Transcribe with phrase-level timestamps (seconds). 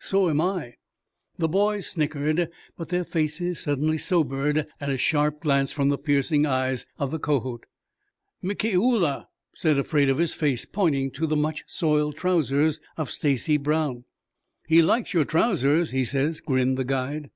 [0.00, 0.76] So am I."
[1.36, 2.48] The boys snickered,
[2.78, 7.18] but their faces suddenly sobered at a sharp glance from the piercing eyes of the
[7.20, 7.66] Kohot.
[8.40, 12.80] "Mi ki u la," said Afraid Of His Face, pointing to the much soiled trousers
[12.96, 14.04] of Stacy Brown.
[14.66, 17.28] "He likes your trousers, he says," grinned the guide.